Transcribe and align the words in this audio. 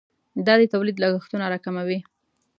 دا 0.45 0.53
د 0.59 0.61
تولید 0.73 0.97
لګښتونه 1.03 1.45
راکموي. 1.53 1.99